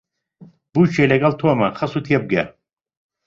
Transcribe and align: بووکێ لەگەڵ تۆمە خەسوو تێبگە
بووکێ 0.71 1.03
لەگەڵ 1.11 1.33
تۆمە 1.39 1.67
خەسوو 1.79 2.05
تێبگە 2.05 2.43